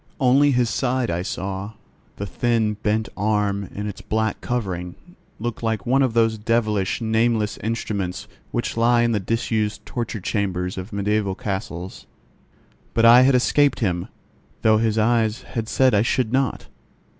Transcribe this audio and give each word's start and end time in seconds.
Only 0.19 0.49
his 0.49 0.71
side 0.71 1.11
I 1.11 1.21
saw; 1.21 1.73
the 2.15 2.25
thin 2.25 2.73
bent 2.81 3.07
arm 3.15 3.65
in 3.71 3.85
its 3.87 4.01
black 4.01 4.41
covering 4.41 4.95
looked 5.39 5.61
like 5.61 5.85
one 5.85 6.01
of 6.01 6.15
those 6.15 6.39
devilish, 6.39 7.01
nameless 7.01 7.57
instruments 7.59 8.27
which 8.49 8.75
lie 8.75 9.03
in 9.03 9.11
the 9.11 9.19
disused 9.19 9.85
torture 9.85 10.19
chambers 10.19 10.75
of 10.75 10.91
mediaeval 10.91 11.35
castles. 11.35 12.07
But 12.95 13.05
I 13.05 13.21
had 13.21 13.35
escaped 13.35 13.79
him, 13.81 14.07
though 14.63 14.79
his 14.79 14.97
eyes 14.97 15.43
had 15.43 15.69
said 15.69 15.93
I 15.93 16.01
should 16.01 16.33
not. 16.33 16.65